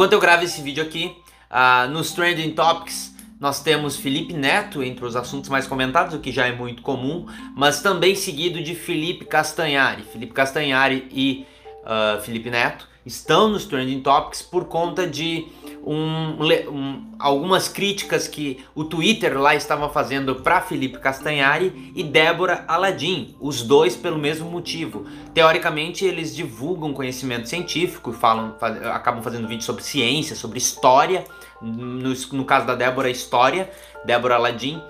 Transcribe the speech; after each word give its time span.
Enquanto 0.00 0.14
eu 0.14 0.18
gravo 0.18 0.44
esse 0.44 0.62
vídeo 0.62 0.82
aqui, 0.82 1.14
uh, 1.50 1.86
nos 1.90 2.12
Trending 2.12 2.52
Topics 2.52 3.14
nós 3.38 3.62
temos 3.62 3.96
Felipe 3.96 4.32
Neto 4.32 4.82
entre 4.82 5.04
os 5.04 5.14
assuntos 5.14 5.50
mais 5.50 5.66
comentados, 5.66 6.14
o 6.14 6.20
que 6.20 6.32
já 6.32 6.46
é 6.46 6.52
muito 6.52 6.80
comum, 6.80 7.26
mas 7.54 7.82
também 7.82 8.14
seguido 8.14 8.62
de 8.62 8.74
Felipe 8.74 9.26
Castanhari. 9.26 10.02
Felipe 10.04 10.32
Castanhari 10.32 11.06
e 11.12 11.46
uh, 11.84 12.18
Felipe 12.22 12.48
Neto 12.48 12.88
estão 13.04 13.48
nos 13.50 13.66
Trending 13.66 14.00
Topics 14.00 14.40
por 14.40 14.64
conta 14.68 15.06
de 15.06 15.46
um, 15.84 16.36
um, 16.68 17.12
algumas 17.18 17.68
críticas 17.68 18.28
que 18.28 18.58
o 18.74 18.84
Twitter 18.84 19.38
lá 19.40 19.54
estava 19.54 19.88
fazendo 19.88 20.36
para 20.36 20.60
Felipe 20.60 20.98
Castanhari 20.98 21.92
e 21.94 22.02
Débora 22.02 22.64
Aladim, 22.68 23.34
os 23.40 23.62
dois 23.62 23.96
pelo 23.96 24.18
mesmo 24.18 24.50
motivo. 24.50 25.06
Teoricamente, 25.32 26.04
eles 26.04 26.34
divulgam 26.34 26.92
conhecimento 26.92 27.48
científico, 27.48 28.12
falam, 28.12 28.56
faz, 28.58 28.84
acabam 28.86 29.22
fazendo 29.22 29.48
vídeos 29.48 29.64
sobre 29.64 29.82
ciência, 29.82 30.36
sobre 30.36 30.58
história, 30.58 31.24
no, 31.60 32.12
no 32.32 32.44
caso 32.44 32.66
da 32.66 32.74
Débora, 32.74 33.10
história, 33.10 33.70
Débora 34.04 34.36
Aladim, 34.36 34.80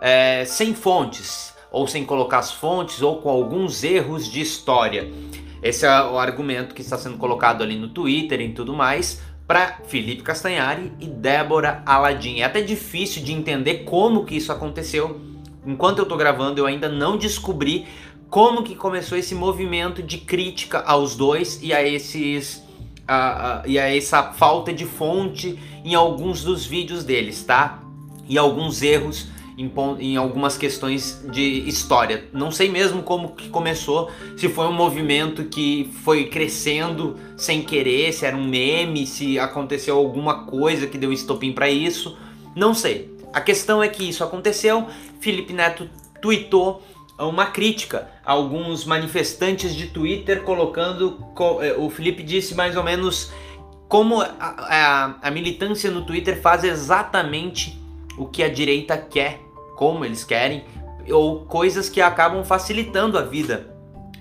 é, 0.00 0.44
sem 0.44 0.74
fontes, 0.74 1.54
ou 1.70 1.86
sem 1.86 2.04
colocar 2.04 2.38
as 2.38 2.52
fontes, 2.52 3.02
ou 3.02 3.20
com 3.20 3.28
alguns 3.28 3.84
erros 3.84 4.30
de 4.30 4.40
história. 4.40 5.12
Esse 5.62 5.84
é 5.84 6.02
o 6.04 6.18
argumento 6.18 6.74
que 6.74 6.82
está 6.82 6.96
sendo 6.96 7.18
colocado 7.18 7.62
ali 7.62 7.76
no 7.76 7.88
Twitter 7.88 8.40
e 8.40 8.52
tudo 8.52 8.72
mais 8.72 9.20
para 9.48 9.78
Felipe 9.88 10.22
Castanhari 10.22 10.92
e 11.00 11.06
Débora 11.06 11.82
Aladim. 11.86 12.40
É 12.40 12.44
até 12.44 12.60
difícil 12.60 13.24
de 13.24 13.32
entender 13.32 13.84
como 13.84 14.26
que 14.26 14.36
isso 14.36 14.52
aconteceu. 14.52 15.18
Enquanto 15.66 15.98
eu 15.98 16.02
estou 16.02 16.18
gravando, 16.18 16.60
eu 16.60 16.66
ainda 16.66 16.86
não 16.86 17.16
descobri 17.16 17.86
como 18.28 18.62
que 18.62 18.74
começou 18.74 19.16
esse 19.16 19.34
movimento 19.34 20.02
de 20.02 20.18
crítica 20.18 20.80
aos 20.80 21.16
dois 21.16 21.60
e 21.62 21.72
a 21.72 21.82
esses 21.82 22.62
e 23.64 23.78
a 23.78 23.96
essa 23.96 24.34
falta 24.34 24.70
de 24.70 24.84
fonte 24.84 25.58
em 25.82 25.94
alguns 25.94 26.44
dos 26.44 26.66
vídeos 26.66 27.02
deles, 27.04 27.42
tá? 27.42 27.82
E 28.28 28.36
alguns 28.36 28.82
erros 28.82 29.28
em, 29.58 29.72
em, 29.98 30.16
algumas 30.16 30.56
questões 30.56 31.20
de 31.30 31.68
história. 31.68 32.28
Não 32.32 32.50
sei 32.52 32.70
mesmo 32.70 33.02
como 33.02 33.34
que 33.34 33.48
começou, 33.48 34.08
se 34.36 34.48
foi 34.48 34.66
um 34.66 34.72
movimento 34.72 35.44
que 35.44 35.90
foi 36.04 36.26
crescendo 36.26 37.16
sem 37.36 37.62
querer, 37.62 38.12
se 38.12 38.24
era 38.24 38.36
um 38.36 38.46
meme, 38.46 39.04
se 39.04 39.38
aconteceu 39.38 39.96
alguma 39.96 40.44
coisa 40.46 40.86
que 40.86 40.96
deu 40.96 41.12
estopim 41.12 41.52
para 41.52 41.68
isso. 41.68 42.16
Não 42.54 42.72
sei. 42.72 43.12
A 43.32 43.40
questão 43.40 43.82
é 43.82 43.88
que 43.88 44.08
isso 44.08 44.22
aconteceu. 44.22 44.86
Felipe 45.20 45.52
Neto 45.52 45.90
tweetou 46.22 46.82
uma 47.18 47.46
crítica 47.46 48.08
a 48.24 48.32
alguns 48.32 48.84
manifestantes 48.84 49.74
de 49.74 49.88
Twitter 49.88 50.42
colocando. 50.42 51.18
Eh, 51.62 51.74
o 51.76 51.90
Felipe 51.90 52.22
disse 52.22 52.54
mais 52.54 52.76
ou 52.76 52.84
menos 52.84 53.32
como 53.88 54.20
a, 54.20 54.28
a, 54.38 55.14
a 55.22 55.30
militância 55.30 55.90
no 55.90 56.04
Twitter 56.04 56.40
faz 56.40 56.62
exatamente 56.62 57.76
o 58.16 58.26
que 58.26 58.42
a 58.42 58.48
direita 58.48 58.96
quer 58.96 59.47
como 59.78 60.04
eles 60.04 60.24
querem, 60.24 60.64
ou 61.08 61.46
coisas 61.46 61.88
que 61.88 62.00
acabam 62.00 62.42
facilitando 62.44 63.16
a 63.16 63.22
vida 63.22 63.72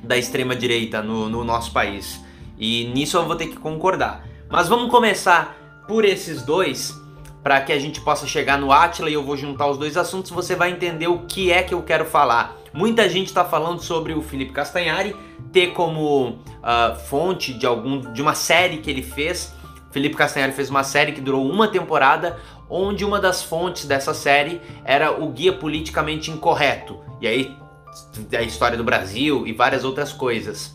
da 0.03 0.15
extrema 0.15 0.55
direita 0.55 1.01
no, 1.01 1.27
no 1.27 1.43
nosso 1.43 1.71
país. 1.71 2.23
E 2.59 2.85
nisso 2.93 3.17
eu 3.17 3.25
vou 3.25 3.35
ter 3.35 3.47
que 3.47 3.57
concordar. 3.57 4.23
Mas 4.47 4.69
vamos 4.69 4.91
começar 4.91 5.57
por 5.87 6.05
esses 6.05 6.43
dois, 6.43 6.93
para 7.41 7.59
que 7.61 7.73
a 7.73 7.79
gente 7.79 7.99
possa 8.01 8.27
chegar 8.27 8.59
no 8.59 8.71
Atila 8.71 9.09
e 9.09 9.13
eu 9.13 9.23
vou 9.23 9.35
juntar 9.35 9.67
os 9.67 9.79
dois 9.79 9.97
assuntos, 9.97 10.29
você 10.29 10.55
vai 10.55 10.69
entender 10.69 11.07
o 11.07 11.25
que 11.25 11.51
é 11.51 11.63
que 11.63 11.73
eu 11.73 11.81
quero 11.81 12.05
falar. 12.05 12.55
Muita 12.71 13.09
gente 13.09 13.25
está 13.25 13.43
falando 13.43 13.81
sobre 13.81 14.13
o 14.13 14.21
Felipe 14.21 14.51
Castanhari 14.51 15.15
ter 15.51 15.73
como 15.73 16.29
uh, 16.29 16.95
fonte 17.07 17.51
de 17.51 17.65
algum 17.65 18.13
de 18.13 18.21
uma 18.21 18.35
série 18.35 18.77
que 18.77 18.91
ele 18.91 19.01
fez. 19.01 19.55
Felipe 19.89 20.15
Castanhari 20.15 20.51
fez 20.51 20.69
uma 20.69 20.83
série 20.83 21.13
que 21.13 21.21
durou 21.21 21.49
uma 21.49 21.67
temporada, 21.67 22.37
onde 22.69 23.05
uma 23.05 23.19
das 23.19 23.43
fontes 23.43 23.85
dessa 23.85 24.13
série 24.13 24.61
era 24.83 25.11
o 25.11 25.29
Guia 25.29 25.53
Politicamente 25.53 26.31
Incorreto. 26.31 26.99
E 27.21 27.27
aí 27.27 27.57
a 28.37 28.41
história 28.41 28.77
do 28.77 28.83
Brasil 28.83 29.47
e 29.47 29.53
várias 29.53 29.83
outras 29.83 30.13
coisas. 30.13 30.73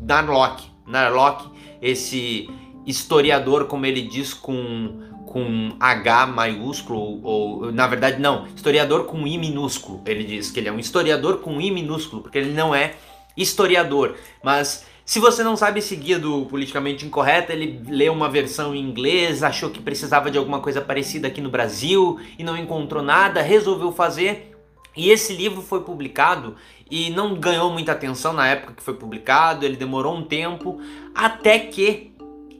Narlock, 0.00 0.64
Narlock, 0.86 1.48
esse 1.80 2.48
historiador, 2.86 3.66
como 3.66 3.86
ele 3.86 4.02
diz 4.02 4.34
com, 4.34 5.00
com 5.26 5.76
H 5.78 6.26
maiúsculo, 6.26 7.20
ou 7.22 7.72
na 7.72 7.86
verdade 7.86 8.20
não, 8.20 8.46
historiador 8.46 9.04
com 9.04 9.26
I 9.26 9.38
minúsculo. 9.38 10.00
Ele 10.06 10.24
diz 10.24 10.50
que 10.50 10.60
ele 10.60 10.68
é 10.68 10.72
um 10.72 10.78
historiador 10.78 11.38
com 11.38 11.60
I 11.60 11.70
minúsculo, 11.70 12.22
porque 12.22 12.38
ele 12.38 12.52
não 12.52 12.74
é 12.74 12.94
historiador, 13.36 14.16
mas 14.42 14.86
se 15.04 15.18
você 15.18 15.42
não 15.42 15.56
sabe 15.56 15.80
esse 15.80 15.96
guia 15.96 16.18
do 16.18 16.46
politicamente 16.46 17.04
incorreto, 17.04 17.52
ele 17.52 17.82
leu 17.88 18.12
uma 18.12 18.28
versão 18.28 18.74
em 18.74 18.80
inglês, 18.80 19.42
achou 19.42 19.70
que 19.70 19.80
precisava 19.80 20.30
de 20.30 20.38
alguma 20.38 20.60
coisa 20.60 20.80
parecida 20.80 21.28
aqui 21.28 21.40
no 21.40 21.50
Brasil 21.50 22.20
e 22.38 22.44
não 22.44 22.56
encontrou 22.56 23.02
nada, 23.02 23.42
resolveu 23.42 23.90
fazer. 23.92 24.56
E 24.96 25.10
esse 25.10 25.32
livro 25.32 25.62
foi 25.62 25.80
publicado 25.82 26.54
e 26.90 27.10
não 27.10 27.34
ganhou 27.34 27.70
muita 27.70 27.92
atenção 27.92 28.32
na 28.32 28.46
época 28.46 28.74
que 28.74 28.82
foi 28.82 28.94
publicado, 28.94 29.64
ele 29.64 29.76
demorou 29.76 30.14
um 30.14 30.22
tempo, 30.22 30.80
até 31.14 31.58
que 31.58 32.12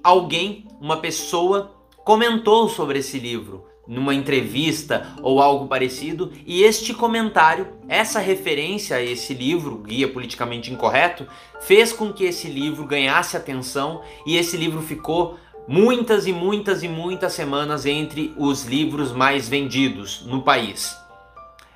alguém, 0.03 0.67
uma 0.81 0.97
pessoa, 0.97 1.71
comentou 2.05 2.69
sobre 2.69 2.99
esse 2.99 3.19
livro 3.19 3.67
numa 3.87 4.15
entrevista 4.15 5.15
ou 5.23 5.41
algo 5.43 5.67
parecido, 5.67 6.33
e 6.47 6.63
este 6.63 6.95
comentário, 6.95 7.67
essa 7.89 8.21
referência 8.21 8.97
a 8.97 9.03
esse 9.03 9.35
livro, 9.35 9.79
Guia 9.79 10.09
Politicamente 10.09 10.73
Incorreto, 10.73 11.27
fez 11.61 11.93
com 11.93 12.13
que 12.13 12.25
esse 12.25 12.49
livro 12.49 12.87
ganhasse 12.87 13.37
atenção 13.37 14.03
e 14.25 14.37
esse 14.37 14.57
livro 14.57 14.81
ficou 14.83 15.37
muitas 15.67 16.27
e 16.27 16.33
muitas 16.33 16.83
e 16.83 16.89
muitas 16.89 17.33
semanas 17.33 17.87
entre 17.87 18.33
os 18.37 18.65
livros 18.65 19.13
mais 19.13 19.49
vendidos 19.49 20.25
no 20.27 20.43
país. 20.43 20.97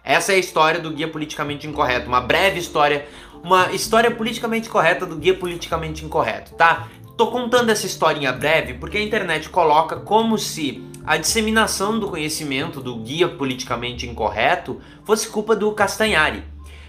Essa 0.02 0.32
é 0.32 0.36
a 0.36 0.38
história 0.38 0.78
do 0.78 0.92
Guia 0.92 1.08
Politicamente 1.08 1.66
Incorreto, 1.66 2.06
uma 2.06 2.20
breve 2.20 2.60
história, 2.60 3.08
uma 3.42 3.72
história 3.72 4.08
politicamente 4.08 4.68
correta 4.68 5.04
do 5.04 5.16
Guia 5.16 5.34
Politicamente 5.34 6.04
Incorreto, 6.04 6.54
tá? 6.54 6.86
Tô 7.16 7.28
contando 7.28 7.70
essa 7.70 7.86
historinha 7.86 8.30
breve 8.30 8.74
porque 8.74 8.98
a 8.98 9.02
internet 9.02 9.48
coloca 9.48 9.96
como 9.96 10.36
se 10.36 10.84
a 11.06 11.16
disseminação 11.16 11.98
do 11.98 12.10
conhecimento 12.10 12.78
do 12.78 12.96
guia 12.96 13.26
politicamente 13.26 14.06
incorreto 14.06 14.82
fosse 15.02 15.26
culpa 15.30 15.56
do 15.56 15.72
Castanhari. 15.72 16.44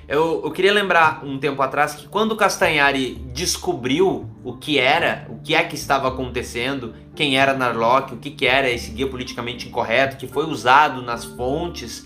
Eu, 0.05 0.41
eu, 0.43 0.51
queria 0.51 0.73
lembrar 0.73 1.23
um 1.23 1.37
tempo 1.37 1.61
atrás 1.61 1.93
que 1.93 2.09
quando 2.09 2.33
o 2.33 2.35
Castanhari 2.35 3.15
descobriu 3.33 4.29
o 4.43 4.57
que 4.57 4.77
era, 4.77 5.25
o 5.29 5.39
que 5.39 5.55
é 5.55 5.63
que 5.63 5.75
estava 5.75 6.09
acontecendo, 6.09 6.93
quem 7.15 7.37
era 7.37 7.53
Narlock, 7.53 8.13
o 8.13 8.17
que, 8.17 8.31
que 8.31 8.45
era 8.45 8.69
esse 8.69 8.91
guia 8.91 9.07
politicamente 9.07 9.69
incorreto, 9.69 10.17
que 10.17 10.27
foi 10.27 10.45
usado 10.45 11.01
nas 11.01 11.23
fontes, 11.23 12.05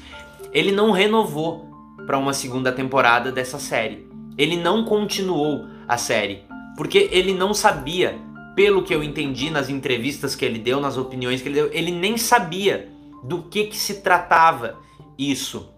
ele 0.53 0.71
não 0.71 0.91
renovou 0.91 1.67
para 2.05 2.19
uma 2.19 2.33
segunda 2.33 2.71
temporada 2.71 3.31
dessa 3.31 3.57
série. 3.57 4.07
Ele 4.37 4.57
não 4.57 4.85
continuou 4.85 5.65
a 5.87 5.97
série 5.97 6.50
porque 6.81 7.09
ele 7.11 7.31
não 7.31 7.53
sabia, 7.53 8.17
pelo 8.55 8.81
que 8.81 8.91
eu 8.91 9.03
entendi 9.03 9.51
nas 9.51 9.69
entrevistas 9.69 10.33
que 10.33 10.43
ele 10.43 10.57
deu, 10.57 10.79
nas 10.79 10.97
opiniões 10.97 11.39
que 11.39 11.47
ele 11.47 11.53
deu, 11.53 11.69
ele 11.71 11.91
nem 11.91 12.17
sabia 12.17 12.89
do 13.23 13.43
que, 13.43 13.65
que 13.65 13.77
se 13.77 14.01
tratava 14.01 14.79
isso. 15.15 15.69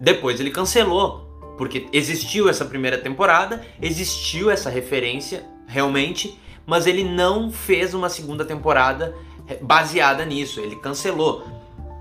Depois 0.00 0.38
ele 0.38 0.52
cancelou, 0.52 1.26
porque 1.58 1.88
existiu 1.92 2.48
essa 2.48 2.64
primeira 2.64 2.96
temporada, 2.96 3.66
existiu 3.82 4.48
essa 4.48 4.70
referência 4.70 5.44
realmente, 5.66 6.38
mas 6.64 6.86
ele 6.86 7.02
não 7.02 7.50
fez 7.50 7.92
uma 7.92 8.08
segunda 8.08 8.44
temporada 8.44 9.12
baseada 9.60 10.24
nisso, 10.24 10.60
ele 10.60 10.76
cancelou. 10.76 11.44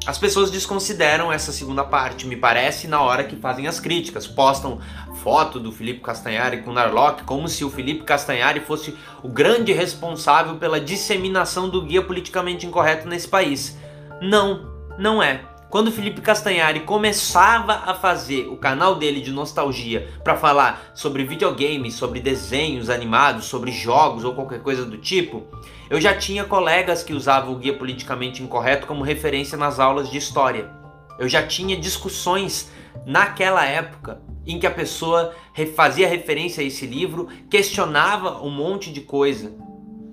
As 0.07 0.19
pessoas 0.19 0.51
desconsideram 0.51 1.33
essa 1.33 1.51
segunda 1.51 1.83
parte, 1.83 2.27
me 2.27 2.35
parece, 2.35 2.87
na 2.87 3.01
hora 3.01 3.23
que 3.23 3.35
fazem 3.35 3.67
as 3.67 3.79
críticas. 3.79 4.27
Postam 4.27 4.79
foto 5.23 5.59
do 5.59 5.71
Felipe 5.71 6.01
Castanhari 6.01 6.61
com 6.61 6.71
Narlock 6.71 7.23
como 7.23 7.49
se 7.49 7.65
o 7.65 7.71
Felipe 7.71 8.03
Castanhari 8.03 8.59
fosse 8.59 8.95
o 9.23 9.27
grande 9.27 9.73
responsável 9.73 10.57
pela 10.57 10.79
disseminação 10.79 11.67
do 11.67 11.81
guia 11.81 12.03
politicamente 12.03 12.67
incorreto 12.67 13.07
nesse 13.07 13.27
país. 13.27 13.75
Não, 14.21 14.71
não 14.99 15.23
é. 15.23 15.54
Quando 15.75 15.89
o 15.89 15.91
Felipe 15.91 16.21
Castanhari 16.21 16.79
começava 16.79 17.73
a 17.85 17.93
fazer 17.93 18.47
o 18.47 18.55
canal 18.55 18.95
dele 18.95 19.19
de 19.19 19.29
nostalgia 19.29 20.07
para 20.23 20.37
falar 20.37 20.93
sobre 20.93 21.25
videogames, 21.25 21.95
sobre 21.95 22.21
desenhos 22.21 22.89
animados, 22.89 23.43
sobre 23.43 23.73
jogos 23.73 24.23
ou 24.23 24.33
qualquer 24.33 24.61
coisa 24.61 24.85
do 24.85 24.97
tipo, 24.97 25.43
eu 25.89 25.99
já 25.99 26.15
tinha 26.15 26.45
colegas 26.45 27.03
que 27.03 27.11
usavam 27.11 27.51
o 27.51 27.57
guia 27.57 27.77
politicamente 27.77 28.41
incorreto 28.41 28.87
como 28.87 29.03
referência 29.03 29.57
nas 29.57 29.77
aulas 29.77 30.09
de 30.09 30.17
história. 30.17 30.71
Eu 31.19 31.27
já 31.27 31.45
tinha 31.45 31.75
discussões 31.75 32.71
naquela 33.05 33.65
época 33.65 34.21
em 34.47 34.57
que 34.57 34.65
a 34.65 34.71
pessoa 34.71 35.35
fazia 35.75 36.07
referência 36.07 36.63
a 36.63 36.65
esse 36.65 36.85
livro, 36.85 37.27
questionava 37.49 38.41
um 38.41 38.49
monte 38.49 38.93
de 38.93 39.01
coisa. 39.01 39.53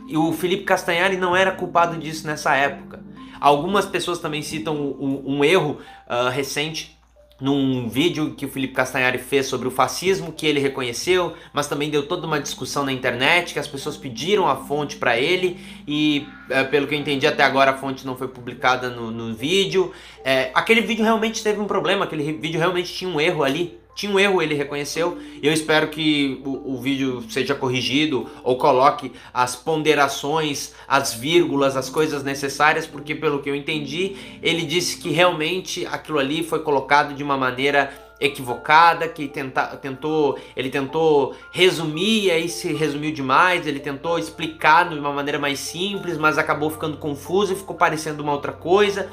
E 0.08 0.16
o 0.16 0.32
Felipe 0.32 0.64
Castanhari 0.64 1.16
não 1.16 1.36
era 1.36 1.52
culpado 1.52 1.96
disso 1.98 2.26
nessa 2.26 2.52
época. 2.56 3.11
Algumas 3.42 3.84
pessoas 3.84 4.20
também 4.20 4.40
citam 4.40 4.76
um, 4.76 5.38
um 5.38 5.44
erro 5.44 5.78
uh, 6.08 6.28
recente 6.28 6.96
num 7.40 7.88
vídeo 7.88 8.36
que 8.36 8.46
o 8.46 8.48
Felipe 8.48 8.72
Castanhari 8.72 9.18
fez 9.18 9.46
sobre 9.46 9.66
o 9.66 9.70
fascismo, 9.72 10.30
que 10.30 10.46
ele 10.46 10.60
reconheceu, 10.60 11.34
mas 11.52 11.66
também 11.66 11.90
deu 11.90 12.06
toda 12.06 12.24
uma 12.24 12.38
discussão 12.38 12.84
na 12.84 12.92
internet, 12.92 13.52
que 13.52 13.58
as 13.58 13.66
pessoas 13.66 13.96
pediram 13.96 14.46
a 14.46 14.54
fonte 14.54 14.94
para 14.94 15.18
ele 15.18 15.58
e, 15.88 16.24
é, 16.48 16.62
pelo 16.62 16.86
que 16.86 16.94
eu 16.94 16.98
entendi 17.00 17.26
até 17.26 17.42
agora, 17.42 17.72
a 17.72 17.76
fonte 17.76 18.06
não 18.06 18.16
foi 18.16 18.28
publicada 18.28 18.88
no, 18.90 19.10
no 19.10 19.34
vídeo. 19.34 19.90
É, 20.24 20.52
aquele 20.54 20.82
vídeo 20.82 21.02
realmente 21.02 21.42
teve 21.42 21.60
um 21.60 21.66
problema, 21.66 22.04
aquele 22.04 22.32
vídeo 22.34 22.60
realmente 22.60 22.94
tinha 22.94 23.10
um 23.10 23.20
erro 23.20 23.42
ali, 23.42 23.76
tinha 23.94 24.10
um 24.10 24.18
erro, 24.18 24.40
ele 24.40 24.54
reconheceu, 24.54 25.18
e 25.42 25.46
eu 25.46 25.52
espero 25.52 25.88
que 25.88 26.40
o, 26.44 26.74
o, 26.74 26.80
vídeo 26.80 27.22
seja 27.28 27.54
corrigido 27.54 28.26
ou 28.42 28.56
coloque 28.56 29.12
as 29.34 29.54
ponderações, 29.54 30.72
as 30.88 31.12
vírgulas, 31.12 31.76
as 31.76 31.90
coisas 31.90 32.24
necessárias, 32.24 32.86
porque 32.86 33.14
pelo 33.14 33.40
que 33.42 33.50
eu 33.50 33.54
entendi, 33.54 34.16
ele 34.42 34.62
disse 34.62 34.96
que 34.96 35.10
realmente 35.10 35.86
aquilo 35.86 36.18
ali 36.18 36.42
foi 36.42 36.60
colocado 36.60 37.14
de 37.14 37.22
uma 37.22 37.36
maneira 37.36 37.92
equivocada, 38.18 39.08
que 39.08 39.26
tenta, 39.28 39.66
tentou, 39.76 40.38
ele 40.56 40.70
tentou 40.70 41.34
resumir 41.50 42.30
aí 42.30 42.48
se 42.48 42.72
resumiu 42.72 43.12
demais, 43.12 43.66
ele 43.66 43.80
tentou 43.80 44.18
explicar 44.18 44.88
de 44.88 44.98
uma 44.98 45.12
maneira 45.12 45.38
mais 45.38 45.58
simples, 45.58 46.16
mas 46.16 46.38
acabou 46.38 46.70
ficando 46.70 46.96
confuso 46.96 47.52
e 47.52 47.56
ficou 47.56 47.76
parecendo 47.76 48.22
uma 48.22 48.32
outra 48.32 48.52
coisa. 48.52 49.10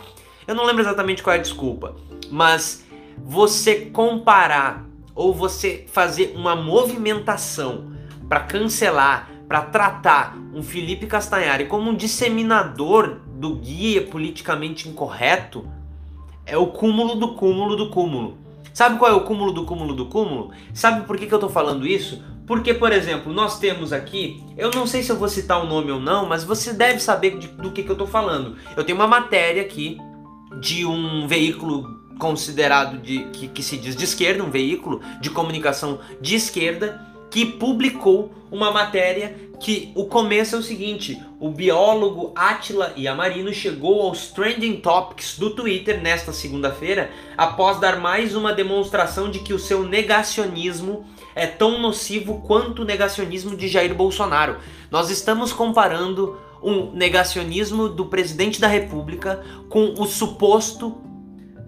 Eu 0.47 0.55
não 0.55 0.65
lembro 0.65 0.81
exatamente 0.81 1.23
qual 1.23 1.35
é 1.35 1.39
a 1.39 1.41
desculpa, 1.41 1.95
mas 2.29 2.85
você 3.25 3.85
comparar 3.85 4.85
ou 5.13 5.33
você 5.33 5.85
fazer 5.91 6.33
uma 6.35 6.55
movimentação 6.55 7.91
para 8.27 8.41
cancelar, 8.41 9.29
para 9.47 9.61
tratar 9.63 10.37
um 10.53 10.61
Felipe 10.61 11.07
Castanhari 11.07 11.65
como 11.65 11.89
um 11.89 11.95
disseminador 11.95 13.17
do 13.33 13.55
guia 13.55 14.01
politicamente 14.01 14.87
incorreto, 14.87 15.67
é 16.45 16.57
o 16.57 16.67
cúmulo 16.67 17.15
do 17.15 17.33
cúmulo 17.35 17.75
do 17.75 17.89
cúmulo. 17.89 18.37
Sabe 18.73 18.97
qual 18.97 19.11
é 19.11 19.13
o 19.13 19.25
cúmulo 19.25 19.51
do 19.51 19.65
cúmulo 19.65 19.93
do 19.93 20.05
cúmulo? 20.05 20.51
Sabe 20.73 21.05
por 21.05 21.17
que, 21.17 21.27
que 21.27 21.33
eu 21.33 21.37
estou 21.37 21.49
falando 21.49 21.85
isso? 21.85 22.23
Porque, 22.47 22.73
por 22.73 22.91
exemplo, 22.91 23.31
nós 23.31 23.59
temos 23.59 23.93
aqui, 23.93 24.43
eu 24.57 24.71
não 24.71 24.87
sei 24.87 25.03
se 25.03 25.11
eu 25.11 25.17
vou 25.17 25.27
citar 25.27 25.63
o 25.63 25.67
nome 25.67 25.91
ou 25.91 25.99
não, 25.99 26.27
mas 26.27 26.43
você 26.43 26.73
deve 26.73 26.99
saber 26.99 27.37
de, 27.37 27.47
do 27.47 27.71
que, 27.71 27.83
que 27.83 27.89
eu 27.89 27.93
estou 27.93 28.07
falando. 28.07 28.55
Eu 28.75 28.83
tenho 28.83 28.97
uma 28.97 29.07
matéria 29.07 29.61
aqui 29.61 29.97
de 30.59 30.85
um 30.85 31.27
veículo 31.27 31.98
considerado 32.19 32.99
de 32.99 33.23
que, 33.31 33.47
que 33.47 33.63
se 33.63 33.77
diz 33.77 33.95
de 33.95 34.03
esquerda, 34.03 34.43
um 34.43 34.51
veículo 34.51 35.01
de 35.21 35.29
comunicação 35.29 35.99
de 36.21 36.35
esquerda, 36.35 37.01
que 37.31 37.45
publicou 37.45 38.31
uma 38.51 38.71
matéria 38.71 39.49
que 39.59 39.91
o 39.95 40.05
começo 40.05 40.55
é 40.55 40.59
o 40.59 40.63
seguinte: 40.63 41.21
o 41.39 41.49
biólogo 41.49 42.31
Atila 42.35 42.93
Yamarino 42.97 43.53
chegou 43.53 44.01
aos 44.01 44.27
trending 44.27 44.77
topics 44.77 45.37
do 45.37 45.51
Twitter 45.51 46.01
nesta 46.01 46.33
segunda-feira 46.33 47.11
após 47.37 47.79
dar 47.79 47.99
mais 47.99 48.35
uma 48.35 48.53
demonstração 48.53 49.29
de 49.29 49.39
que 49.39 49.53
o 49.53 49.59
seu 49.59 49.83
negacionismo 49.83 51.05
é 51.35 51.45
tão 51.45 51.79
nocivo 51.79 52.41
quanto 52.45 52.81
o 52.81 52.85
negacionismo 52.85 53.55
de 53.55 53.67
Jair 53.67 53.93
Bolsonaro. 53.93 54.57
Nós 54.89 55.09
estamos 55.09 55.53
comparando 55.53 56.37
um 56.61 56.91
negacionismo 56.91 57.87
do 57.87 58.05
presidente 58.05 58.59
da 58.59 58.67
República 58.67 59.41
com 59.69 59.93
o 59.97 60.05
suposto 60.05 60.97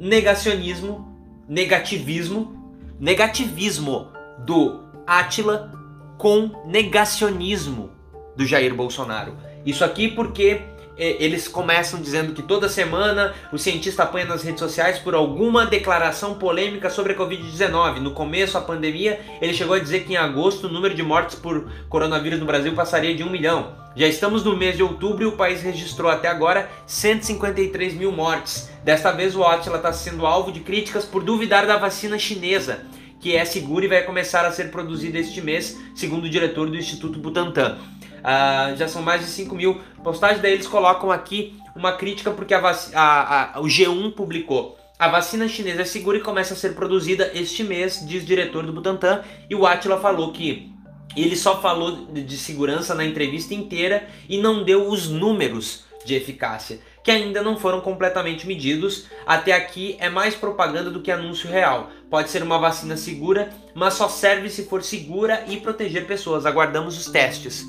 negacionismo, 0.01 1.15
negativismo, 1.47 2.73
negativismo 2.99 4.07
do 4.39 4.83
Átila 5.05 5.71
com 6.17 6.49
negacionismo 6.65 7.91
do 8.35 8.43
Jair 8.43 8.73
Bolsonaro. 8.73 9.37
Isso 9.63 9.85
aqui 9.85 10.07
porque 10.07 10.61
eles 11.01 11.47
começam 11.47 11.99
dizendo 11.99 12.31
que 12.33 12.43
toda 12.43 12.69
semana 12.69 13.33
o 13.51 13.57
cientista 13.57 14.03
apanha 14.03 14.25
nas 14.25 14.43
redes 14.43 14.59
sociais 14.59 14.99
por 14.99 15.15
alguma 15.15 15.65
declaração 15.65 16.35
polêmica 16.35 16.91
sobre 16.91 17.13
a 17.13 17.15
Covid-19. 17.15 17.97
No 17.97 18.11
começo 18.11 18.53
da 18.53 18.61
pandemia, 18.61 19.19
ele 19.41 19.53
chegou 19.53 19.75
a 19.75 19.79
dizer 19.79 20.03
que 20.03 20.13
em 20.13 20.17
agosto 20.17 20.67
o 20.67 20.71
número 20.71 20.93
de 20.93 21.01
mortes 21.01 21.35
por 21.35 21.67
coronavírus 21.89 22.39
no 22.39 22.45
Brasil 22.45 22.73
passaria 22.75 23.15
de 23.15 23.23
um 23.23 23.31
milhão. 23.31 23.75
Já 23.95 24.07
estamos 24.07 24.43
no 24.43 24.55
mês 24.55 24.77
de 24.77 24.83
outubro 24.83 25.23
e 25.23 25.25
o 25.25 25.31
país 25.31 25.63
registrou 25.63 26.09
até 26.09 26.27
agora 26.27 26.69
153 26.85 27.95
mil 27.95 28.11
mortes. 28.11 28.69
Desta 28.83 29.11
vez 29.11 29.35
o 29.35 29.43
Atila 29.43 29.77
está 29.77 29.91
sendo 29.91 30.27
alvo 30.27 30.51
de 30.51 30.59
críticas 30.59 31.03
por 31.03 31.23
duvidar 31.23 31.65
da 31.65 31.77
vacina 31.77 32.19
chinesa, 32.19 32.85
que 33.19 33.35
é 33.35 33.43
segura 33.43 33.85
e 33.85 33.87
vai 33.87 34.03
começar 34.03 34.45
a 34.45 34.51
ser 34.51 34.69
produzida 34.69 35.17
este 35.17 35.41
mês, 35.41 35.77
segundo 35.95 36.25
o 36.25 36.29
diretor 36.29 36.69
do 36.69 36.77
Instituto 36.77 37.19
Butantan. 37.19 37.79
Uh, 38.21 38.75
já 38.75 38.87
são 38.87 39.01
mais 39.01 39.21
de 39.21 39.27
5 39.27 39.55
mil 39.55 39.81
postagens, 40.03 40.41
daí 40.41 40.53
eles 40.53 40.67
colocam 40.67 41.11
aqui 41.11 41.57
uma 41.75 41.93
crítica 41.93 42.31
porque 42.31 42.53
a, 42.53 42.59
a, 42.93 43.57
a, 43.57 43.61
o 43.61 43.65
G1 43.65 44.13
publicou. 44.13 44.77
A 44.99 45.07
vacina 45.07 45.47
chinesa 45.47 45.81
é 45.81 45.85
segura 45.85 46.17
e 46.17 46.21
começa 46.21 46.53
a 46.53 46.57
ser 46.57 46.75
produzida 46.75 47.31
este 47.33 47.63
mês, 47.63 48.05
diz 48.05 48.21
o 48.21 48.25
diretor 48.25 48.63
do 48.63 48.71
Butantan, 48.71 49.23
e 49.49 49.55
o 49.55 49.65
Atila 49.65 49.99
falou 49.99 50.31
que 50.31 50.71
ele 51.15 51.35
só 51.35 51.59
falou 51.59 52.05
de 52.05 52.37
segurança 52.37 52.93
na 52.93 53.03
entrevista 53.03 53.53
inteira 53.53 54.07
e 54.29 54.37
não 54.37 54.63
deu 54.63 54.87
os 54.87 55.09
números 55.09 55.85
de 56.05 56.15
eficácia, 56.15 56.79
que 57.03 57.11
ainda 57.11 57.41
não 57.41 57.57
foram 57.57 57.81
completamente 57.81 58.47
medidos. 58.47 59.07
Até 59.25 59.53
aqui 59.53 59.95
é 59.99 60.09
mais 60.09 60.35
propaganda 60.35 60.89
do 60.89 61.01
que 61.01 61.11
anúncio 61.11 61.49
real. 61.49 61.89
Pode 62.09 62.29
ser 62.29 62.43
uma 62.43 62.59
vacina 62.59 62.95
segura, 62.95 63.49
mas 63.73 63.95
só 63.95 64.07
serve 64.07 64.49
se 64.49 64.65
for 64.65 64.83
segura 64.83 65.43
e 65.47 65.57
proteger 65.57 66.05
pessoas. 66.05 66.45
Aguardamos 66.45 66.97
os 66.97 67.11
testes 67.11 67.67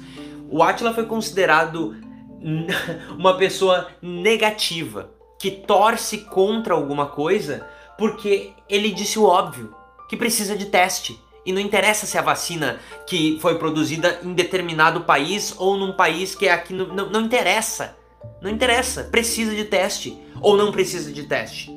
o 0.53 0.63
Atila 0.63 0.93
foi 0.93 1.07
considerado 1.07 1.97
uma 3.19 3.37
pessoa 3.37 3.89
negativa, 4.01 5.11
que 5.41 5.51
torce 5.51 6.19
contra 6.19 6.75
alguma 6.75 7.07
coisa 7.07 7.67
porque 7.99 8.53
ele 8.69 8.91
disse 8.91 9.19
o 9.19 9.25
óbvio, 9.25 9.75
que 10.09 10.17
precisa 10.17 10.57
de 10.57 10.67
teste. 10.67 11.19
E 11.45 11.53
não 11.53 11.61
interessa 11.61 12.07
se 12.07 12.17
a 12.17 12.23
vacina 12.23 12.79
que 13.07 13.39
foi 13.41 13.59
produzida 13.59 14.21
em 14.23 14.33
determinado 14.33 15.01
país 15.01 15.55
ou 15.59 15.77
num 15.77 15.93
país 15.93 16.37
que 16.37 16.47
é 16.47 16.53
aqui. 16.53 16.73
No, 16.73 16.95
não, 16.95 17.11
não 17.11 17.21
interessa. 17.23 17.97
Não 18.41 18.49
interessa. 18.49 19.05
Precisa 19.05 19.53
de 19.53 19.65
teste. 19.65 20.17
Ou 20.41 20.57
não 20.57 20.71
precisa 20.71 21.11
de 21.13 21.25
teste. 21.25 21.77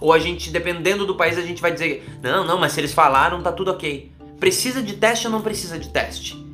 Ou 0.00 0.12
a 0.12 0.18
gente, 0.18 0.50
dependendo 0.50 1.06
do 1.06 1.14
país, 1.14 1.38
a 1.38 1.42
gente 1.42 1.62
vai 1.62 1.72
dizer: 1.72 2.06
não, 2.22 2.44
não, 2.44 2.58
mas 2.58 2.72
se 2.72 2.80
eles 2.80 2.92
falaram, 2.92 3.42
tá 3.42 3.50
tudo 3.50 3.70
ok. 3.70 4.12
Precisa 4.38 4.82
de 4.82 4.94
teste 4.94 5.26
ou 5.26 5.32
não 5.32 5.40
precisa 5.40 5.78
de 5.78 5.88
teste? 5.88 6.45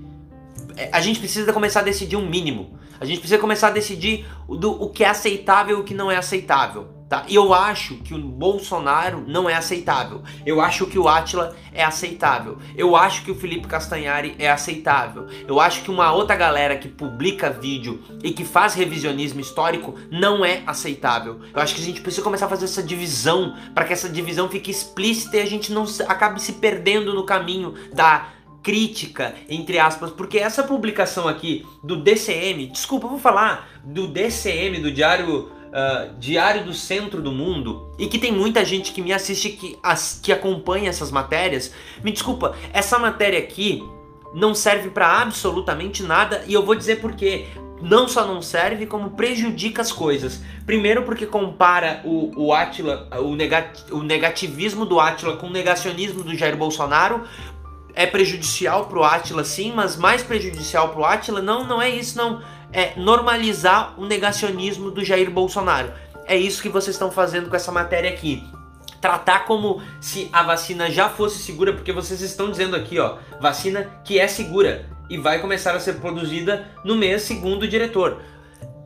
É, 0.77 0.89
a 0.93 1.01
gente 1.01 1.19
precisa 1.19 1.53
começar 1.53 1.81
a 1.81 1.85
decidir 1.85 2.17
um 2.17 2.29
mínimo. 2.29 2.79
A 3.01 3.05
gente 3.05 3.19
precisa 3.19 3.41
começar 3.41 3.69
a 3.69 3.73
decidir 3.73 4.27
do, 4.49 4.71
o 4.81 4.89
que 4.89 5.03
é 5.03 5.09
aceitável 5.09 5.79
e 5.79 5.81
o 5.81 5.85
que 5.85 5.95
não 5.95 6.11
é 6.11 6.17
aceitável. 6.17 7.03
Tá? 7.13 7.27
Eu 7.29 7.53
acho 7.53 7.97
que 7.97 8.15
o 8.15 8.19
Bolsonaro 8.19 9.23
não 9.27 9.51
é 9.51 9.55
aceitável. 9.55 10.23
Eu 10.47 10.63
acho 10.63 10.87
que 10.87 10.99
o 10.99 11.07
Atila 11.07 11.55
é 11.75 11.85
aceitável. 11.85 12.57
Eu 12.75 12.97
acho 12.97 13.23
que 13.23 13.31
o 13.31 13.35
Felipe 13.35 13.69
Castanhari 13.69 14.35
é 14.39 14.51
aceitável. 14.51 15.27
Eu 15.47 15.61
acho 15.61 15.83
que 15.83 15.91
uma 15.91 16.11
outra 16.11 16.35
galera 16.35 16.75
que 16.75 16.89
publica 16.89 17.51
vídeo 17.51 18.03
e 18.23 18.33
que 18.33 18.47
faz 18.47 18.73
revisionismo 18.73 19.41
histórico 19.41 19.95
não 20.11 20.43
é 20.43 20.63
aceitável. 20.67 21.41
Eu 21.53 21.61
acho 21.61 21.75
que 21.75 21.83
a 21.83 21.85
gente 21.85 22.01
precisa 22.01 22.23
começar 22.23 22.47
a 22.47 22.49
fazer 22.49 22.65
essa 22.65 22.83
divisão 22.83 23.55
para 23.75 23.85
que 23.85 23.93
essa 23.93 24.09
divisão 24.09 24.49
fique 24.49 24.71
explícita 24.71 25.37
e 25.37 25.43
a 25.43 25.47
gente 25.47 25.71
não 25.71 25.85
acabe 26.09 26.41
se 26.41 26.55
perdendo 26.55 27.13
no 27.13 27.27
caminho 27.27 27.75
da 27.93 28.29
crítica, 28.63 29.35
entre 29.49 29.79
aspas, 29.79 30.11
porque 30.11 30.39
essa 30.39 30.63
publicação 30.63 31.27
aqui 31.27 31.67
do 31.83 31.97
DCM, 31.97 32.67
desculpa, 32.67 33.09
vou 33.09 33.19
falar 33.19 33.69
do 33.85 34.07
DCM, 34.07 34.81
do 34.81 34.93
Diário 34.93 35.51
uh, 35.73 36.15
Diário 36.19 36.65
do 36.65 36.75
Centro 36.75 37.21
do 37.21 37.33
Mundo, 37.33 37.91
e 37.99 38.07
que 38.07 38.19
tem 38.19 38.31
muita 38.31 38.65
gente 38.65 38.93
que 38.93 39.03
me 39.03 39.13
assiste 39.13 39.51
que, 39.51 39.79
as, 39.83 40.21
que 40.23 40.33
acompanha 40.33 40.91
essas 40.91 41.11
matérias. 41.11 41.73
Me 42.05 42.13
desculpa, 42.13 42.55
essa 42.73 42.99
matéria 42.99 43.39
aqui 43.39 43.83
não 44.35 44.55
serve 44.55 44.91
para 44.91 45.21
absolutamente 45.21 46.03
nada 46.03 46.45
e 46.47 46.55
eu 46.55 46.65
vou 46.65 46.75
dizer 46.75 47.01
por 47.01 47.15
quê. 47.15 47.47
Não 47.81 48.07
só 48.07 48.25
não 48.25 48.41
serve, 48.41 48.87
como 48.87 49.11
prejudica 49.11 49.83
as 49.83 49.91
coisas. 49.91 50.41
Primeiro 50.65 51.03
porque 51.03 51.27
compara 51.27 52.01
o, 52.05 52.31
o 52.37 52.55
Atila, 52.55 53.09
o, 53.19 53.35
negat, 53.35 53.91
o 53.91 54.05
negativismo 54.05 54.87
do 54.87 55.01
Atila 55.01 55.37
com 55.37 55.49
o 55.49 55.51
negacionismo 55.51 56.23
do 56.23 56.33
Jair 56.37 56.57
Bolsonaro, 56.57 57.25
é 57.95 58.07
prejudicial 58.07 58.87
pro 58.87 59.05
Atila 59.05 59.45
sim, 59.45 59.73
mas 59.73 59.97
mais 59.97 60.23
prejudicial 60.23 60.91
pro 60.91 61.05
Atila 61.05 61.43
não, 61.43 61.65
não 61.65 61.81
é 61.81 61.91
isso 61.91 62.17
não. 62.17 62.43
É 62.73 62.93
normalizar 62.97 63.95
o 63.99 64.07
negacionismo 64.07 64.91
do 64.91 65.05
Jair 65.05 65.31
Bolsonaro. 65.31 65.93
É 66.27 66.37
isso 66.37 66.63
que 66.63 66.69
vocês 66.69 66.95
estão 66.95 67.11
fazendo 67.11 67.51
com 67.51 67.57
essa 67.57 67.71
matéria 67.71 68.11
aqui. 68.11 68.43
Tratar 69.01 69.45
como 69.45 69.83
se 70.01 70.31
a 70.33 70.43
vacina 70.43 70.91
já 70.91 71.09
fosse 71.09 71.39
segura, 71.39 71.73
porque 71.73 71.93
vocês 71.93 72.21
estão 72.23 72.51
dizendo 72.51 72.77
aqui, 72.77 72.99
ó, 72.99 73.17
vacina 73.41 74.01
que 74.05 74.19
é 74.19 74.29
segura 74.29 74.89
e 75.11 75.19
vai 75.19 75.41
começar 75.41 75.75
a 75.75 75.81
ser 75.81 75.95
produzida 75.95 76.69
no 76.85 76.97
mês 76.97 77.23
segundo 77.23 77.65
o 77.65 77.69
diretor. 77.69 78.23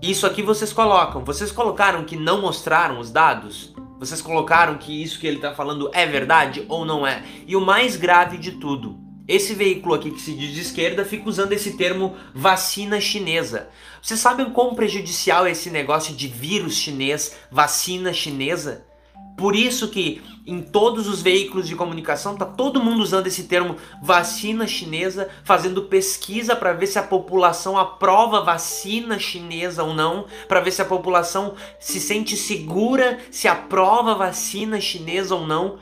Isso 0.02 0.26
aqui 0.26 0.42
vocês 0.42 0.72
colocam. 0.72 1.24
Vocês 1.24 1.52
colocaram 1.52 2.04
que 2.04 2.16
não 2.16 2.40
mostraram 2.40 2.98
os 2.98 3.10
dados? 3.10 3.75
Vocês 3.98 4.20
colocaram 4.20 4.76
que 4.76 5.02
isso 5.02 5.18
que 5.18 5.26
ele 5.26 5.36
está 5.36 5.54
falando 5.54 5.90
é 5.92 6.04
verdade 6.06 6.64
ou 6.68 6.84
não 6.84 7.06
é? 7.06 7.22
E 7.46 7.56
o 7.56 7.60
mais 7.60 7.96
grave 7.96 8.36
de 8.36 8.52
tudo, 8.52 8.98
esse 9.26 9.54
veículo 9.54 9.94
aqui 9.94 10.10
que 10.10 10.20
se 10.20 10.34
diz 10.34 10.54
de 10.54 10.60
esquerda 10.60 11.04
fica 11.04 11.28
usando 11.28 11.52
esse 11.52 11.76
termo 11.76 12.14
vacina 12.34 13.00
chinesa. 13.00 13.68
Vocês 14.00 14.20
sabem 14.20 14.50
quão 14.50 14.74
prejudicial 14.74 15.46
é 15.46 15.50
esse 15.50 15.70
negócio 15.70 16.14
de 16.14 16.28
vírus 16.28 16.74
chinês, 16.74 17.36
vacina 17.50 18.12
chinesa? 18.12 18.84
Por 19.36 19.56
isso 19.56 19.88
que 19.88 20.22
em 20.46 20.62
todos 20.62 21.08
os 21.08 21.20
veículos 21.20 21.66
de 21.66 21.74
comunicação, 21.74 22.36
tá 22.36 22.44
todo 22.44 22.82
mundo 22.82 23.02
usando 23.02 23.26
esse 23.26 23.44
termo 23.44 23.76
vacina 24.00 24.66
chinesa, 24.66 25.28
fazendo 25.44 25.82
pesquisa 25.82 26.54
para 26.54 26.72
ver 26.72 26.86
se 26.86 26.98
a 26.98 27.02
população 27.02 27.76
aprova 27.76 28.42
vacina 28.42 29.18
chinesa 29.18 29.82
ou 29.82 29.92
não, 29.92 30.26
para 30.46 30.60
ver 30.60 30.70
se 30.70 30.80
a 30.80 30.84
população 30.84 31.54
se 31.80 31.98
sente 31.98 32.36
segura, 32.36 33.18
se 33.30 33.48
aprova 33.48 34.14
vacina 34.14 34.80
chinesa 34.80 35.34
ou 35.34 35.44
não. 35.44 35.78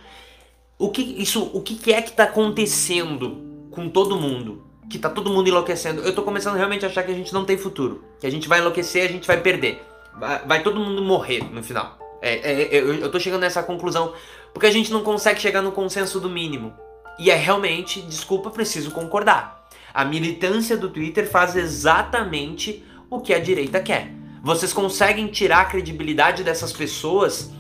O 0.79 0.91
que 0.91 1.03
isso, 1.03 1.51
o 1.53 1.61
que 1.61 1.93
é 1.93 2.01
que 2.01 2.13
tá 2.13 2.25
acontecendo 2.25 3.67
com 3.71 3.89
todo 3.89 4.17
mundo? 4.17 4.65
Que 4.89 4.99
tá 4.99 5.11
todo 5.11 5.31
mundo 5.31 5.49
enlouquecendo. 5.49 6.01
Eu 6.03 6.15
tô 6.15 6.23
começando 6.23 6.57
realmente 6.57 6.87
a 6.87 6.89
achar 6.89 7.03
que 7.03 7.13
a 7.13 7.15
gente 7.15 7.35
não 7.35 7.45
tem 7.45 7.59
futuro, 7.59 8.03
que 8.19 8.27
a 8.27 8.31
gente 8.31 8.49
vai 8.49 8.61
enlouquecer, 8.61 9.05
a 9.05 9.13
gente 9.13 9.27
vai 9.27 9.41
perder. 9.41 9.85
Vai, 10.19 10.47
vai 10.47 10.63
todo 10.63 10.81
mundo 10.81 11.03
morrer 11.03 11.45
no 11.53 11.63
final. 11.63 11.99
É, 12.25 12.37
é, 12.37 12.63
é, 12.63 12.81
eu, 12.81 12.95
eu 12.95 13.11
tô 13.11 13.21
chegando 13.21 13.43
nessa 13.43 13.63
conclusão 13.63 14.15
porque 14.55 14.69
a 14.69 14.71
gente 14.71 14.93
não 14.93 15.03
consegue 15.03 15.41
chegar 15.41 15.61
no 15.61 15.73
consenso 15.73 16.21
do 16.21 16.31
mínimo. 16.31 16.73
E 17.19 17.31
é 17.31 17.35
realmente, 17.35 18.01
desculpa, 18.01 18.51
preciso 18.51 18.93
concordar. 18.93 19.69
A 19.93 20.05
militância 20.05 20.77
do 20.77 20.89
Twitter 20.89 21.29
faz 21.29 21.57
exatamente 21.57 22.85
o 23.11 23.21
que 23.21 23.35
a 23.35 23.41
direita 23.41 23.81
quer. 23.81 24.13
Vocês 24.43 24.73
conseguem 24.73 25.27
tirar 25.27 25.63
a 25.63 25.65
credibilidade 25.65 26.45
dessas 26.45 26.73
pessoas 26.73 27.51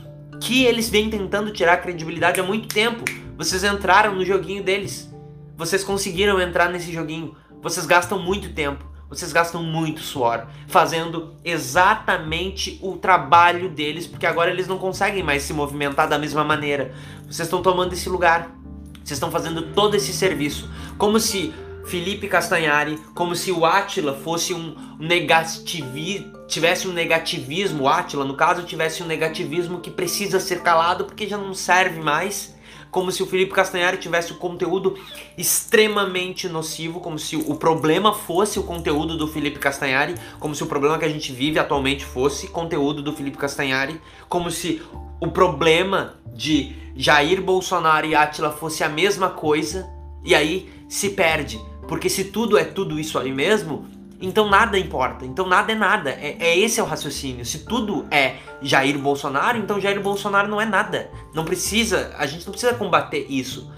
que 0.40 0.64
eles 0.64 0.88
vêm 0.88 1.10
tentando 1.10 1.52
tirar 1.52 1.74
a 1.74 1.78
credibilidade 1.78 2.40
há 2.40 2.44
muito 2.44 2.68
tempo. 2.68 3.04
Vocês 3.36 3.64
entraram 3.64 4.14
no 4.14 4.24
joguinho 4.24 4.62
deles. 4.62 5.12
Vocês 5.56 5.82
conseguiram 5.82 6.40
entrar 6.40 6.70
nesse 6.70 6.92
joguinho. 6.92 7.36
Vocês 7.60 7.86
gastam 7.86 8.18
muito 8.18 8.52
tempo. 8.52 8.84
Vocês 9.14 9.33
gastam 9.33 9.62
muito 9.62 10.00
suor 10.00 10.47
fazendo 10.66 11.35
exatamente 11.44 12.78
o 12.83 12.97
trabalho 12.97 13.68
deles, 13.68 14.06
porque 14.06 14.26
agora 14.26 14.50
eles 14.50 14.66
não 14.66 14.78
conseguem 14.78 15.23
mais 15.23 15.42
se 15.42 15.52
movimentar 15.52 16.09
da 16.09 16.18
mesma 16.18 16.44
maneira. 16.44 16.94
Vocês 17.23 17.47
estão 17.47 17.62
tomando 17.62 17.92
esse 17.92 18.09
lugar. 18.09 18.50
Vocês 18.94 19.16
estão 19.16 19.30
fazendo 19.30 19.73
todo 19.73 19.94
esse 19.94 20.12
serviço. 20.12 20.68
Como 20.97 21.21
se 21.21 21.52
Felipe 21.85 22.28
Castanhari, 22.28 22.99
como 23.14 23.37
se 23.37 23.52
o 23.52 23.66
Átila 23.66 24.14
fosse 24.14 24.54
um 24.54 24.75
negativismo, 24.99 26.33
tivesse 26.49 26.88
um 26.88 26.92
negativismo, 26.92 27.85
o 27.85 27.88
Átila, 27.88 28.25
no 28.25 28.35
caso, 28.35 28.62
tivesse 28.62 29.02
um 29.02 29.06
negativismo 29.06 29.80
que 29.80 29.90
precisa 29.90 30.40
ser 30.40 30.62
calado 30.62 31.04
porque 31.04 31.28
já 31.28 31.37
não 31.37 31.52
serve 31.52 32.00
mais 32.00 32.53
como 32.94 33.10
se 33.10 33.24
o 33.24 33.26
Felipe 33.26 33.52
Castanhari 33.52 33.96
tivesse 33.96 34.30
o 34.30 34.36
conteúdo 34.36 34.96
extremamente 35.36 36.48
nocivo, 36.48 37.00
como 37.00 37.18
se 37.18 37.34
o 37.34 37.56
problema 37.56 38.14
fosse 38.14 38.56
o 38.56 38.62
conteúdo 38.62 39.18
do 39.18 39.26
Felipe 39.26 39.58
Castanhari, 39.58 40.14
como 40.38 40.54
se 40.54 40.62
o 40.62 40.66
problema 40.66 40.96
que 40.96 41.04
a 41.04 41.08
gente 41.08 41.32
vive 41.32 41.58
atualmente 41.58 42.04
fosse 42.04 42.46
conteúdo 42.46 43.02
do 43.02 43.12
Felipe 43.12 43.36
Castanhari, 43.36 44.00
como 44.28 44.48
se 44.48 44.80
o 45.20 45.26
problema 45.26 46.14
de 46.32 46.76
Jair 46.94 47.42
Bolsonaro 47.42 48.06
e 48.06 48.14
Atila 48.14 48.52
fosse 48.52 48.84
a 48.84 48.88
mesma 48.88 49.28
coisa, 49.28 49.90
e 50.24 50.32
aí 50.32 50.70
se 50.88 51.10
perde. 51.10 51.60
Porque 51.88 52.08
se 52.08 52.22
tudo 52.22 52.56
é 52.56 52.62
tudo 52.62 53.00
isso 53.00 53.18
aí 53.18 53.32
mesmo, 53.32 53.88
então 54.21 54.49
nada 54.49 54.78
importa, 54.78 55.25
então 55.25 55.47
nada 55.47 55.73
é 55.73 55.75
nada. 55.75 56.11
É, 56.11 56.37
é, 56.38 56.59
esse 56.59 56.80
é 56.80 56.83
o 56.83 56.87
raciocínio. 56.87 57.44
Se 57.44 57.61
tudo 57.61 58.06
é 58.11 58.37
Jair 58.62 58.99
Bolsonaro, 58.99 59.59
então 59.59 59.80
Jair 59.80 60.00
Bolsonaro 60.00 60.49
não 60.49 60.61
é 60.61 60.64
nada. 60.64 61.11
Não 61.35 61.44
precisa, 61.44 62.14
a 62.16 62.26
gente 62.26 62.44
não 62.44 62.52
precisa 62.52 62.75
combater 62.75 63.26
isso. 63.28 63.71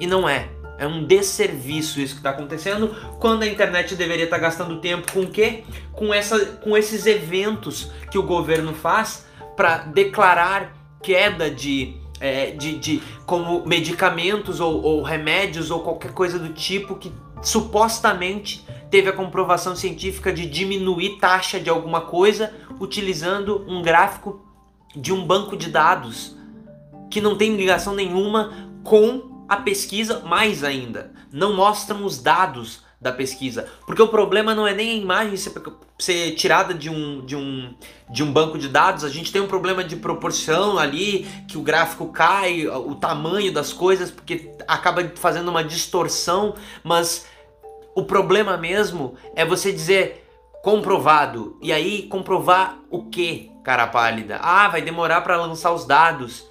E 0.00 0.06
não 0.06 0.28
é. 0.28 0.48
É 0.76 0.86
um 0.86 1.04
desserviço 1.04 2.00
isso 2.00 2.14
que 2.14 2.20
está 2.20 2.30
acontecendo 2.30 2.94
quando 3.20 3.44
a 3.44 3.46
internet 3.46 3.94
deveria 3.94 4.24
estar 4.24 4.36
tá 4.36 4.42
gastando 4.42 4.80
tempo 4.80 5.12
com 5.12 5.20
o 5.20 5.30
quê? 5.30 5.62
Com, 5.92 6.12
essa, 6.12 6.44
com 6.44 6.76
esses 6.76 7.06
eventos 7.06 7.92
que 8.10 8.18
o 8.18 8.22
governo 8.24 8.74
faz 8.74 9.24
para 9.56 9.78
declarar 9.78 10.74
queda 11.00 11.48
de, 11.48 11.94
é, 12.18 12.50
de, 12.50 12.76
de 12.78 13.02
como 13.24 13.64
medicamentos 13.64 14.58
ou, 14.58 14.82
ou 14.82 15.02
remédios 15.02 15.70
ou 15.70 15.80
qualquer 15.80 16.12
coisa 16.12 16.40
do 16.40 16.52
tipo 16.52 16.96
que 16.96 17.12
supostamente 17.40 18.63
teve 18.94 19.08
a 19.08 19.12
comprovação 19.12 19.74
científica 19.74 20.32
de 20.32 20.46
diminuir 20.46 21.18
taxa 21.18 21.58
de 21.58 21.68
alguma 21.68 22.02
coisa 22.02 22.54
utilizando 22.78 23.64
um 23.66 23.82
gráfico 23.82 24.46
de 24.94 25.12
um 25.12 25.26
banco 25.26 25.56
de 25.56 25.68
dados 25.68 26.36
que 27.10 27.20
não 27.20 27.36
tem 27.36 27.56
ligação 27.56 27.92
nenhuma 27.92 28.70
com 28.84 29.44
a 29.48 29.56
pesquisa, 29.56 30.20
mais 30.20 30.62
ainda, 30.62 31.12
não 31.32 31.56
mostram 31.56 32.04
os 32.04 32.22
dados 32.22 32.84
da 33.00 33.10
pesquisa, 33.10 33.68
porque 33.84 34.00
o 34.00 34.06
problema 34.06 34.54
não 34.54 34.64
é 34.64 34.72
nem 34.72 34.90
a 34.92 34.94
imagem 34.94 35.36
ser, 35.36 35.52
ser 35.98 36.30
tirada 36.36 36.72
de 36.72 36.88
um, 36.88 37.26
de, 37.26 37.34
um, 37.34 37.74
de 38.08 38.22
um 38.22 38.32
banco 38.32 38.56
de 38.56 38.68
dados, 38.68 39.02
a 39.02 39.08
gente 39.08 39.32
tem 39.32 39.42
um 39.42 39.48
problema 39.48 39.82
de 39.82 39.96
proporção 39.96 40.78
ali, 40.78 41.26
que 41.48 41.58
o 41.58 41.62
gráfico 41.62 42.06
cai, 42.12 42.68
o 42.68 42.94
tamanho 42.94 43.52
das 43.52 43.72
coisas, 43.72 44.12
porque 44.12 44.52
acaba 44.68 45.02
fazendo 45.16 45.48
uma 45.48 45.64
distorção, 45.64 46.54
mas 46.84 47.26
o 47.94 48.04
problema 48.04 48.56
mesmo 48.56 49.14
é 49.34 49.44
você 49.44 49.72
dizer 49.72 50.26
comprovado. 50.62 51.58
E 51.60 51.72
aí, 51.72 52.02
comprovar 52.04 52.78
o 52.90 53.04
que, 53.04 53.50
cara 53.62 53.86
pálida? 53.86 54.38
Ah, 54.40 54.68
vai 54.68 54.82
demorar 54.82 55.20
para 55.20 55.36
lançar 55.36 55.72
os 55.72 55.84
dados. 55.84 56.48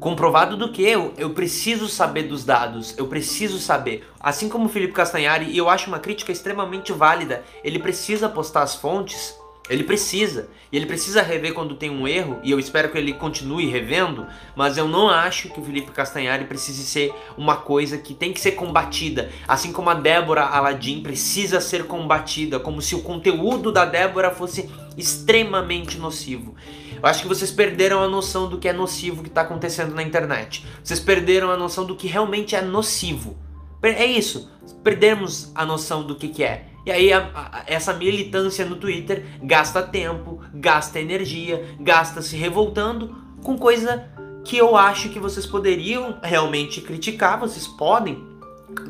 Comprovado 0.00 0.56
do 0.56 0.72
que? 0.72 0.82
Eu, 0.82 1.12
eu 1.18 1.30
preciso 1.30 1.88
saber 1.88 2.22
dos 2.22 2.44
dados, 2.44 2.96
eu 2.96 3.06
preciso 3.06 3.58
saber. 3.58 4.08
Assim 4.18 4.48
como 4.48 4.66
o 4.66 4.68
Felipe 4.68 4.94
Castanhari, 4.94 5.46
e 5.46 5.58
eu 5.58 5.68
acho 5.68 5.88
uma 5.88 5.98
crítica 5.98 6.32
extremamente 6.32 6.92
válida, 6.92 7.44
ele 7.62 7.78
precisa 7.78 8.28
postar 8.28 8.62
as 8.62 8.74
fontes 8.74 9.36
ele 9.72 9.84
precisa. 9.84 10.48
E 10.70 10.76
ele 10.76 10.86
precisa 10.86 11.22
rever 11.22 11.54
quando 11.54 11.74
tem 11.74 11.90
um 11.90 12.06
erro, 12.06 12.38
e 12.42 12.50
eu 12.50 12.58
espero 12.58 12.90
que 12.90 12.98
ele 12.98 13.12
continue 13.12 13.66
revendo, 13.66 14.26
mas 14.54 14.76
eu 14.76 14.86
não 14.86 15.08
acho 15.08 15.48
que 15.48 15.60
o 15.60 15.64
Felipe 15.64 15.90
Castanhari 15.90 16.44
precise 16.44 16.84
ser 16.84 17.12
uma 17.36 17.56
coisa 17.56 17.98
que 17.98 18.14
tem 18.14 18.32
que 18.32 18.40
ser 18.40 18.52
combatida. 18.52 19.30
Assim 19.46 19.72
como 19.72 19.90
a 19.90 19.94
Débora 19.94 20.42
Aladim 20.42 21.02
precisa 21.02 21.60
ser 21.60 21.86
combatida, 21.86 22.60
como 22.60 22.82
se 22.82 22.94
o 22.94 23.02
conteúdo 23.02 23.72
da 23.72 23.84
Débora 23.84 24.30
fosse 24.30 24.68
extremamente 24.96 25.98
nocivo. 25.98 26.54
Eu 27.02 27.08
acho 27.08 27.22
que 27.22 27.28
vocês 27.28 27.50
perderam 27.50 28.02
a 28.02 28.08
noção 28.08 28.48
do 28.48 28.58
que 28.58 28.68
é 28.68 28.72
nocivo 28.72 29.22
que 29.22 29.28
está 29.28 29.40
acontecendo 29.40 29.94
na 29.94 30.02
internet. 30.02 30.64
Vocês 30.84 31.00
perderam 31.00 31.50
a 31.50 31.56
noção 31.56 31.84
do 31.84 31.96
que 31.96 32.06
realmente 32.06 32.54
é 32.54 32.62
nocivo. 32.62 33.36
É 33.82 34.06
isso. 34.06 34.50
Perdemos 34.84 35.50
a 35.54 35.66
noção 35.66 36.02
do 36.06 36.14
que, 36.14 36.28
que 36.28 36.44
é. 36.44 36.71
E 36.84 36.90
aí 36.90 37.12
a, 37.12 37.30
a, 37.34 37.62
essa 37.66 37.92
militância 37.92 38.64
no 38.64 38.76
Twitter 38.76 39.24
gasta 39.42 39.82
tempo, 39.82 40.40
gasta 40.54 41.00
energia, 41.00 41.76
gasta 41.80 42.20
se 42.22 42.36
revoltando 42.36 43.14
com 43.42 43.56
coisa 43.56 44.08
que 44.44 44.56
eu 44.56 44.76
acho 44.76 45.08
que 45.08 45.18
vocês 45.18 45.46
poderiam 45.46 46.18
realmente 46.22 46.80
criticar, 46.80 47.38
vocês 47.38 47.66
podem 47.66 48.26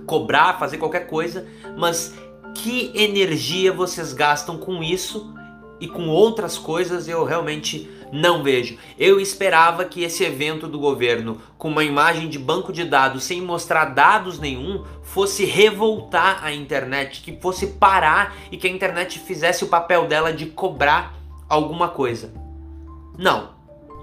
cobrar, 0.06 0.58
fazer 0.58 0.78
qualquer 0.78 1.06
coisa, 1.06 1.46
mas 1.76 2.14
que 2.54 2.90
energia 2.94 3.72
vocês 3.72 4.12
gastam 4.12 4.56
com 4.56 4.82
isso 4.82 5.34
e 5.80 5.88
com 5.88 6.08
outras 6.08 6.56
coisas 6.56 7.08
eu 7.08 7.24
realmente 7.24 7.90
não 8.12 8.42
vejo. 8.42 8.76
Eu 8.98 9.18
esperava 9.18 9.86
que 9.86 10.02
esse 10.04 10.22
evento 10.22 10.68
do 10.68 10.78
governo, 10.78 11.40
com 11.56 11.68
uma 11.68 11.82
imagem 11.82 12.28
de 12.28 12.38
banco 12.38 12.70
de 12.70 12.84
dados 12.84 13.24
sem 13.24 13.40
mostrar 13.40 13.86
dados 13.86 14.38
nenhum, 14.38 14.84
fosse 15.02 15.46
revoltar 15.46 16.44
a 16.44 16.52
internet, 16.52 17.22
que 17.22 17.40
fosse 17.40 17.68
parar 17.68 18.36
e 18.50 18.58
que 18.58 18.66
a 18.66 18.70
internet 18.70 19.18
fizesse 19.18 19.64
o 19.64 19.68
papel 19.68 20.06
dela 20.06 20.30
de 20.30 20.44
cobrar 20.44 21.14
alguma 21.48 21.88
coisa. 21.88 22.34
Não. 23.18 23.50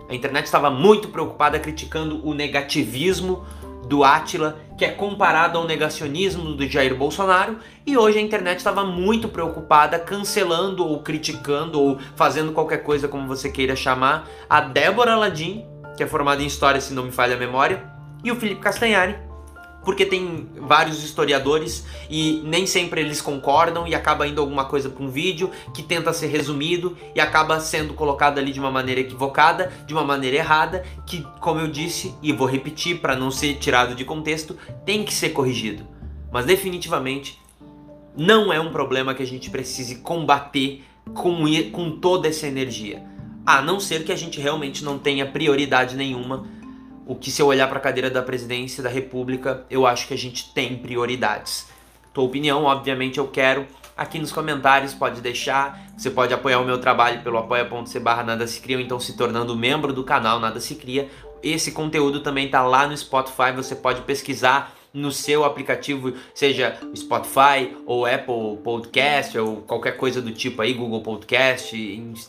A 0.10 0.16
internet 0.16 0.46
estava 0.46 0.72
muito 0.72 1.10
preocupada 1.10 1.60
criticando 1.60 2.28
o 2.28 2.34
negativismo 2.34 3.46
do 3.88 4.04
Átila, 4.04 4.60
que 4.79 4.86
é 4.86 4.91
comparado 4.91 5.57
ao 5.57 5.67
negacionismo 5.67 6.53
do 6.53 6.65
Jair 6.65 6.95
Bolsonaro, 6.95 7.57
e 7.86 7.98
hoje 7.98 8.17
a 8.17 8.21
internet 8.21 8.59
estava 8.59 8.86
muito 8.86 9.27
preocupada 9.27 10.00
cancelando 10.00 10.88
ou 10.88 11.03
criticando 11.03 11.81
ou 11.81 12.00
fazendo 12.15 12.53
qualquer 12.53 12.81
coisa 12.81 13.09
como 13.09 13.27
você 13.27 13.51
queira 13.51 13.75
chamar 13.75 14.25
a 14.50 14.62
Débora 14.62 15.17
Ladim, 15.17 15.65
que 15.98 16.03
é 16.03 16.07
formada 16.07 16.41
em 16.41 16.45
história 16.45 16.79
se 16.79 16.93
não 16.93 17.03
me 17.03 17.12
falha 17.12 17.36
a 17.36 17.38
memória, 17.39 17.83
e 18.24 18.31
o 18.31 18.38
Felipe 18.38 18.62
Castanhari, 18.62 19.17
porque 19.89 20.05
tem 20.05 20.48
vários 20.55 21.03
historiadores 21.03 21.84
e 22.12 22.43
nem 22.46 22.67
sempre 22.67 23.01
eles 23.01 23.19
concordam 23.19 23.88
e 23.88 23.96
acaba 23.96 24.27
indo 24.27 24.39
alguma 24.39 24.65
coisa 24.65 24.88
para 24.88 25.03
um 25.03 25.10
vídeo 25.10 25.50
que 25.74 25.81
tenta 25.81 26.13
ser 26.13 26.27
resumido 26.27 26.96
e 27.15 27.19
acaba 27.19 27.60
sendo 27.60 27.96
colocado 27.96 28.38
ali 28.38 28.51
de 28.51 28.60
uma 28.60 28.69
maneira 28.69 29.01
equivocada, 29.01 29.74
de 29.88 29.93
uma 29.96 30.03
maneira 30.03 30.38
errada, 30.38 30.86
que, 31.08 31.25
como 31.39 31.60
eu 31.60 31.67
disse 31.67 32.13
e 32.22 32.31
vou 32.31 32.46
repetir 32.46 33.00
para 33.00 33.15
não 33.15 33.31
ser 33.31 33.55
tirado 33.55 33.96
de 33.96 34.05
contexto, 34.05 34.55
tem 34.86 35.03
que 35.03 35.12
ser 35.12 35.29
corrigido. 35.29 35.88
Mas 36.31 36.46
definitivamente 36.46 37.41
não 38.15 38.53
é 38.53 38.60
um 38.60 38.72
problema 38.72 39.15
que 39.15 39.24
a 39.24 39.27
gente 39.27 39.50
precise 39.50 39.96
combater 39.96 40.84
com, 41.15 41.46
com 41.72 41.98
toda 41.98 42.27
essa 42.27 42.46
energia. 42.46 43.03
A 43.43 43.60
não 43.60 43.79
ser 43.79 44.03
que 44.03 44.12
a 44.12 44.15
gente 44.15 44.39
realmente 44.39 44.86
não 44.86 45.00
tenha 45.00 45.25
prioridade 45.25 45.96
nenhuma 45.96 46.59
o 47.10 47.16
que 47.16 47.32
se 47.32 47.42
eu 47.42 47.48
olhar 47.48 47.68
para 47.68 47.80
a 47.80 47.82
cadeira 47.82 48.08
da 48.08 48.22
presidência 48.22 48.84
da 48.84 48.89
República, 48.89 49.66
eu 49.68 49.88
acho 49.88 50.08
que 50.08 50.13
a 50.13 50.18
gente 50.18 50.54
tem 50.54 50.78
prioridades. 50.78 51.68
Tua 52.13 52.24
opinião, 52.24 52.66
obviamente, 52.66 53.18
eu 53.18 53.28
quero 53.28 53.66
aqui 53.98 54.20
nos 54.20 54.32
comentários, 54.32 54.94
pode 54.94 55.20
deixar. 55.20 55.89
Você 55.98 56.12
pode 56.12 56.36
apoiar 56.36 56.60
o 56.60 56.66
meu 56.66 56.80
trabalho 56.80 57.24
pelo 57.24 57.39
apoia.se 57.39 58.00
barra 58.00 58.22
Nada 58.22 58.46
Se 58.46 58.62
Cria, 58.62 58.78
ou 58.78 58.84
então 58.84 59.00
se 59.00 59.18
tornando 59.18 59.56
membro 59.56 59.92
do 59.92 60.04
canal 60.04 60.39
Nada 60.39 60.60
Se 60.60 60.75
Cria. 60.75 61.10
Esse 61.42 61.72
conteúdo 61.72 62.22
também 62.22 62.46
está 62.46 62.62
lá 62.62 62.86
no 62.86 62.96
Spotify, 62.96 63.54
você 63.56 63.75
pode 63.75 64.01
pesquisar 64.01 64.75
no 64.94 65.12
seu 65.12 65.44
aplicativo, 65.44 66.13
seja 66.36 66.78
Spotify 66.96 67.75
ou 67.88 68.06
Apple 68.06 68.58
Podcast 68.63 69.36
ou 69.36 69.63
qualquer 69.63 69.98
coisa 69.98 70.22
do 70.22 70.32
tipo 70.32 70.62
aí, 70.62 70.74
Google 70.74 71.01
Podcast, 71.01 71.75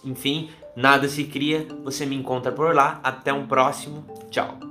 enfim, 0.02 0.48
nada 0.74 1.06
se 1.06 1.24
cria. 1.24 1.66
Você 1.84 2.06
me 2.06 2.16
encontra 2.16 2.50
por 2.50 2.74
lá. 2.74 2.98
Até 3.02 3.30
um 3.30 3.46
próximo. 3.46 4.06
Tchau. 4.30 4.69